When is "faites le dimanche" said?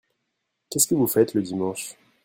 1.05-1.93